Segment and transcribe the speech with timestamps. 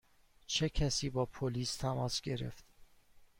[0.47, 2.65] چه کسی با پلیس تماس گرفت؟